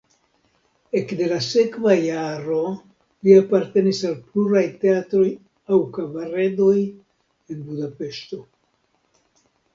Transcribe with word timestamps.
Ekde 0.99 1.25
la 1.33 1.35
sekva 1.47 1.97
jaro 2.03 2.61
li 3.27 3.35
apartenis 3.41 4.01
al 4.09 4.17
pluraj 4.31 4.65
teatroj 4.85 5.29
aŭ 5.71 5.79
kabaredoj 5.99 6.75
en 6.87 7.63
Budapeŝto. 7.69 8.43